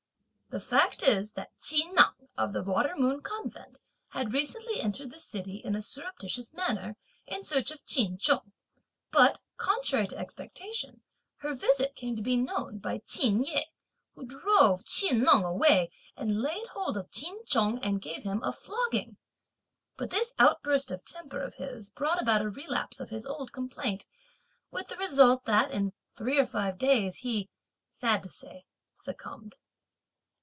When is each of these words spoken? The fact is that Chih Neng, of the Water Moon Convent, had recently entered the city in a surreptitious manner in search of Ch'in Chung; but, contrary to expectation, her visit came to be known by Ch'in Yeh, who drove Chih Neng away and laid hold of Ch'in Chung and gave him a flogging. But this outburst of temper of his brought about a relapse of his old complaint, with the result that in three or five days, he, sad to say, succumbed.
The 0.53 0.59
fact 0.59 1.01
is 1.03 1.31
that 1.35 1.57
Chih 1.61 1.89
Neng, 1.93 2.27
of 2.37 2.51
the 2.51 2.61
Water 2.61 2.93
Moon 2.97 3.21
Convent, 3.21 3.79
had 4.09 4.33
recently 4.33 4.81
entered 4.81 5.09
the 5.09 5.17
city 5.17 5.61
in 5.63 5.75
a 5.75 5.81
surreptitious 5.81 6.51
manner 6.53 6.97
in 7.25 7.41
search 7.41 7.71
of 7.71 7.85
Ch'in 7.85 8.17
Chung; 8.17 8.51
but, 9.11 9.39
contrary 9.55 10.07
to 10.07 10.17
expectation, 10.17 10.99
her 11.37 11.53
visit 11.53 11.95
came 11.95 12.17
to 12.17 12.21
be 12.21 12.35
known 12.35 12.79
by 12.79 12.97
Ch'in 12.97 13.41
Yeh, 13.45 13.63
who 14.13 14.25
drove 14.25 14.83
Chih 14.83 15.13
Neng 15.13 15.45
away 15.45 15.89
and 16.17 16.41
laid 16.41 16.67
hold 16.67 16.97
of 16.97 17.09
Ch'in 17.11 17.45
Chung 17.45 17.79
and 17.79 18.01
gave 18.01 18.23
him 18.23 18.41
a 18.43 18.51
flogging. 18.51 19.15
But 19.95 20.09
this 20.09 20.33
outburst 20.37 20.91
of 20.91 21.05
temper 21.05 21.41
of 21.41 21.55
his 21.55 21.91
brought 21.91 22.21
about 22.21 22.41
a 22.41 22.49
relapse 22.49 22.99
of 22.99 23.09
his 23.09 23.25
old 23.25 23.53
complaint, 23.53 24.05
with 24.69 24.89
the 24.89 24.97
result 24.97 25.45
that 25.45 25.71
in 25.71 25.93
three 26.11 26.37
or 26.37 26.45
five 26.45 26.77
days, 26.77 27.19
he, 27.19 27.49
sad 27.89 28.21
to 28.23 28.29
say, 28.29 28.65
succumbed. 28.91 29.57